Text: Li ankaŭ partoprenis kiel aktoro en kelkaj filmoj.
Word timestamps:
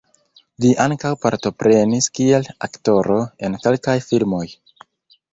Li 0.63 0.69
ankaŭ 0.85 1.09
partoprenis 1.25 2.07
kiel 2.19 2.49
aktoro 2.67 3.17
en 3.49 3.57
kelkaj 3.67 3.95
filmoj. 4.07 4.43